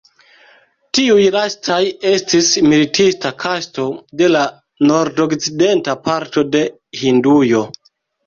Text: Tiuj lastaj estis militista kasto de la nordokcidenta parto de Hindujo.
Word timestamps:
Tiuj 0.97 1.25
lastaj 1.33 1.81
estis 2.11 2.47
militista 2.69 3.31
kasto 3.43 3.85
de 4.21 4.29
la 4.33 4.41
nordokcidenta 4.93 5.97
parto 6.09 6.45
de 6.57 6.65
Hindujo. 7.03 7.63